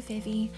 Hi, 0.00 0.06
Vivi. 0.06 0.50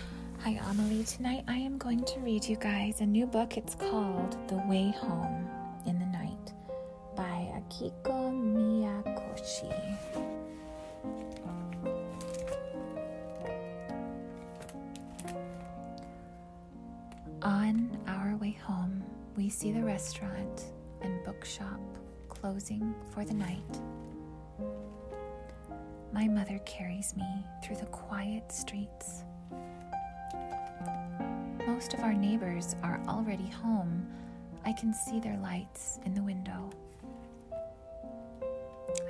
Hi, 0.45 0.61
Amelie. 0.71 1.03
Tonight 1.03 1.43
I 1.49 1.57
am 1.57 1.77
going 1.77 2.05
to 2.05 2.21
read 2.21 2.45
you 2.45 2.55
guys 2.55 3.01
a 3.01 3.07
new 3.07 3.27
book. 3.27 3.57
It's 3.57 3.75
called 3.75 4.37
The 4.47 4.59
Way 4.69 4.95
Home 4.99 5.51
in 5.85 5.99
the 5.99 6.07
Night 6.07 6.53
by 7.17 7.51
Akiko 7.59 8.31
Miyakoshi. 8.31 9.99
On 17.43 17.99
our 18.07 18.37
way 18.37 18.53
home, 18.63 19.03
we 19.37 19.49
see 19.49 19.73
the 19.73 19.83
restaurant 19.83 20.67
and 21.01 21.25
bookshop 21.25 21.81
closing 22.29 22.95
for 23.13 23.25
the 23.25 23.35
night. 23.35 23.81
My 26.13 26.29
mother 26.29 26.61
carries 26.65 27.17
me 27.17 27.45
through 27.65 27.77
the 27.77 27.87
quiet 27.87 28.53
streets. 28.53 29.25
Most 31.83 31.95
of 31.95 32.01
our 32.05 32.15
neighbors 32.15 32.77
are 32.85 33.03
already 33.09 33.49
home. 33.49 34.07
I 34.65 34.73
can 34.73 34.95
see 34.95 35.19
their 35.19 35.37
lights 35.39 35.99
in 36.07 36.15
the 36.15 36.23
window. 36.23 36.71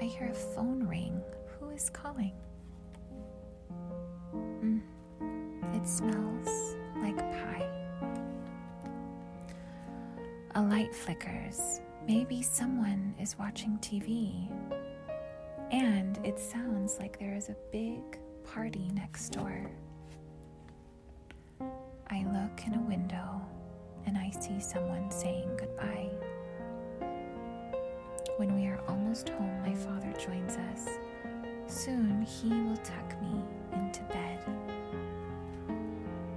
I 0.01 0.05
hear 0.05 0.31
a 0.31 0.35
phone 0.35 0.83
ring. 0.89 1.21
Who 1.61 1.69
is 1.69 1.91
calling? 1.91 2.33
Mm, 4.35 4.81
it 5.75 5.87
smells 5.87 6.75
like 7.03 7.19
pie. 7.19 7.69
A 10.55 10.62
light 10.62 10.95
flickers. 10.95 11.83
Maybe 12.09 12.41
someone 12.41 13.15
is 13.20 13.39
watching 13.39 13.77
TV. 13.83 14.48
And 15.70 16.19
it 16.25 16.39
sounds 16.39 16.97
like 16.98 17.19
there 17.19 17.34
is 17.34 17.51
a 17.51 17.57
big 17.70 18.01
party 18.45 18.89
next 18.95 19.29
door. 19.29 19.70
I 22.08 22.25
look 22.25 22.67
in 22.67 22.75
a 22.75 22.81
window 22.81 23.41
and 24.06 24.19
I 24.19 24.31
see 24.31 24.61
someone 24.61 25.11
saying 25.11 25.50
goodbye. 25.58 26.11
When 28.36 28.55
we 28.55 28.67
are 28.67 28.81
almost 28.89 29.28
home, 29.31 29.61
my 29.62 29.75
father 29.75 30.12
joins 30.19 30.56
us. 30.56 30.89
Soon 31.67 32.23
he 32.23 32.48
will 32.48 32.77
tuck 32.78 33.20
me 33.23 33.42
into 33.75 34.03
bed. 34.05 34.39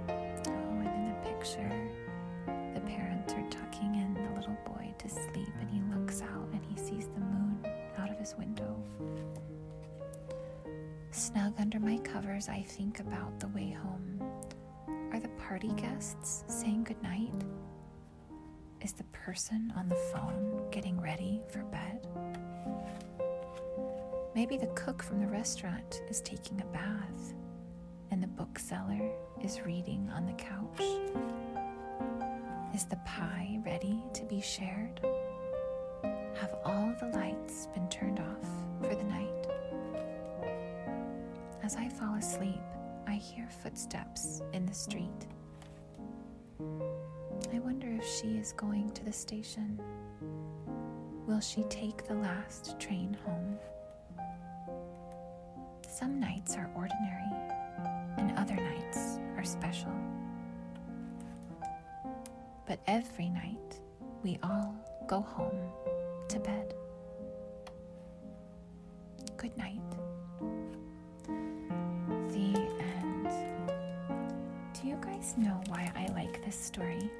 Oh, 0.08 0.78
and 0.78 0.86
in 0.86 1.08
the 1.08 1.28
picture, 1.28 1.90
the 2.74 2.80
parents 2.80 3.32
are 3.34 3.48
tucking 3.50 3.94
in 3.96 4.14
the 4.14 4.30
little 4.38 4.56
boy 4.64 4.94
to 4.98 5.08
sleep, 5.08 5.54
and 5.60 5.68
he 5.70 5.80
looks 5.94 6.22
out 6.22 6.48
and 6.52 6.64
he 6.64 6.76
sees 6.76 7.08
the 7.08 7.20
moon 7.20 7.58
out 7.98 8.10
of 8.10 8.18
his 8.18 8.34
window. 8.38 8.76
Snug 11.10 11.54
under 11.58 11.80
my 11.80 11.98
covers, 11.98 12.48
I 12.48 12.62
think 12.62 13.00
about 13.00 13.40
the 13.40 13.48
way 13.48 13.70
home. 13.70 14.15
Are 15.16 15.20
the 15.20 15.28
party 15.28 15.72
guests 15.78 16.44
saying 16.46 16.84
goodnight? 16.84 17.32
Is 18.82 18.92
the 18.92 19.04
person 19.04 19.72
on 19.74 19.88
the 19.88 19.94
phone 19.94 20.68
getting 20.70 21.00
ready 21.00 21.40
for 21.48 21.60
bed? 21.60 22.06
Maybe 24.34 24.58
the 24.58 24.66
cook 24.74 25.02
from 25.02 25.20
the 25.20 25.26
restaurant 25.26 26.02
is 26.10 26.20
taking 26.20 26.60
a 26.60 26.66
bath 26.66 27.32
and 28.10 28.22
the 28.22 28.26
bookseller 28.26 29.10
is 29.42 29.62
reading 29.64 30.10
on 30.14 30.26
the 30.26 30.34
couch. 30.34 30.82
Is 32.74 32.84
the 32.84 33.00
pie 33.06 33.58
ready 33.64 34.02
to 34.12 34.24
be 34.26 34.42
shared? 34.42 35.00
Have 36.34 36.54
all 36.62 36.94
the 37.00 37.08
lights 37.16 37.68
been 37.68 37.88
turned 37.88 38.20
off 38.20 38.50
for 38.82 38.94
the 38.94 39.04
night? 39.04 39.46
As 41.62 41.74
I 41.74 41.88
fall 41.88 42.16
asleep, 42.16 42.60
I 43.16 43.18
hear 43.18 43.48
footsteps 43.62 44.42
in 44.52 44.66
the 44.66 44.74
street. 44.74 45.26
I 46.60 47.58
wonder 47.60 47.88
if 47.88 48.06
she 48.06 48.36
is 48.36 48.52
going 48.52 48.90
to 48.90 49.04
the 49.06 49.12
station. 49.12 49.80
Will 51.26 51.40
she 51.40 51.62
take 51.62 52.06
the 52.06 52.12
last 52.12 52.78
train 52.78 53.16
home? 53.24 53.58
Some 55.88 56.20
nights 56.20 56.56
are 56.56 56.70
ordinary, 56.76 57.32
and 58.18 58.36
other 58.36 58.54
nights 58.54 59.18
are 59.38 59.44
special. 59.44 59.94
But 62.68 62.80
every 62.86 63.30
night, 63.30 63.80
we 64.22 64.38
all 64.42 64.74
go 65.06 65.22
home 65.22 65.72
to 66.28 66.38
bed. 66.38 66.74
Good 69.38 69.56
night. 69.56 69.80
Know 75.36 75.60
why 75.68 75.90
I 75.96 76.06
like 76.12 76.44
this 76.44 76.56
story? 76.56 77.10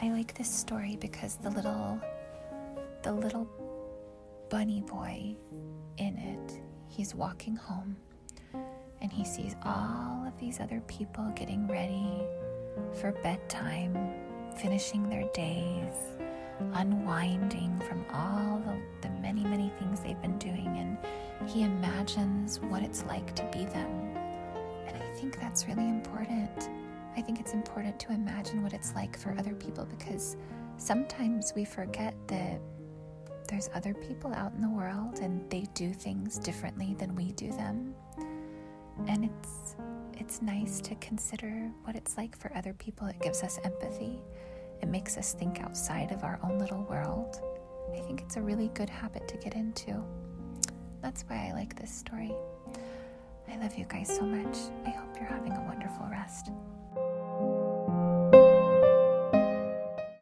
I 0.00 0.10
like 0.10 0.34
this 0.34 0.50
story 0.50 0.96
because 1.00 1.36
the 1.36 1.50
little 1.50 2.00
the 3.02 3.12
little 3.12 3.48
bunny 4.48 4.82
boy 4.82 5.36
in 5.98 6.16
it, 6.16 6.60
he's 6.88 7.14
walking 7.14 7.56
home 7.56 7.96
and 9.00 9.10
he 9.12 9.24
sees 9.24 9.56
all 9.64 10.24
of 10.26 10.38
these 10.38 10.60
other 10.60 10.80
people 10.86 11.24
getting 11.34 11.66
ready 11.66 12.22
for 13.00 13.12
bedtime, 13.22 13.96
finishing 14.56 15.08
their 15.08 15.28
days, 15.32 15.94
unwinding 16.74 17.80
from 17.80 18.04
all 18.12 18.60
the, 18.60 19.08
the 19.08 19.14
many, 19.20 19.42
many 19.44 19.72
things 19.78 20.00
they've 20.00 20.20
been 20.22 20.38
doing, 20.38 20.76
and 20.78 21.50
he 21.50 21.62
imagines 21.62 22.60
what 22.60 22.82
it's 22.82 23.04
like 23.04 23.34
to 23.34 23.42
be 23.52 23.64
them. 23.64 24.11
Think 25.22 25.38
that's 25.38 25.68
really 25.68 25.88
important. 25.88 26.68
I 27.16 27.22
think 27.22 27.38
it's 27.38 27.52
important 27.52 27.96
to 28.00 28.12
imagine 28.12 28.60
what 28.60 28.72
it's 28.72 28.92
like 28.96 29.16
for 29.16 29.36
other 29.38 29.54
people 29.54 29.84
because 29.84 30.36
sometimes 30.78 31.52
we 31.54 31.64
forget 31.64 32.16
that 32.26 32.60
there's 33.46 33.70
other 33.72 33.94
people 33.94 34.34
out 34.34 34.52
in 34.52 34.60
the 34.60 34.68
world 34.68 35.20
and 35.20 35.48
they 35.48 35.68
do 35.74 35.92
things 35.92 36.38
differently 36.38 36.96
than 36.98 37.14
we 37.14 37.30
do 37.32 37.52
them. 37.52 37.94
And 39.06 39.24
it's 39.24 39.76
it's 40.14 40.42
nice 40.42 40.80
to 40.80 40.96
consider 40.96 41.70
what 41.84 41.94
it's 41.94 42.16
like 42.16 42.36
for 42.36 42.52
other 42.56 42.74
people. 42.74 43.06
It 43.06 43.20
gives 43.20 43.44
us 43.44 43.60
empathy. 43.62 44.20
It 44.80 44.88
makes 44.88 45.16
us 45.16 45.34
think 45.34 45.60
outside 45.60 46.10
of 46.10 46.24
our 46.24 46.40
own 46.42 46.58
little 46.58 46.82
world. 46.90 47.40
I 47.96 48.00
think 48.00 48.22
it's 48.22 48.38
a 48.38 48.42
really 48.42 48.72
good 48.74 48.90
habit 48.90 49.28
to 49.28 49.36
get 49.36 49.54
into. 49.54 50.02
That's 51.00 51.22
why 51.28 51.46
I 51.48 51.52
like 51.52 51.76
this 51.80 51.94
story. 51.94 52.32
I 53.52 53.56
love 53.56 53.76
you 53.76 53.84
guys 53.84 54.08
so 54.08 54.22
much. 54.22 54.56
I 54.86 54.90
hope 54.90 55.14
you're 55.16 55.28
having 55.28 55.52
a 55.52 55.60
wonderful 55.60 56.06
rest. 56.10 56.50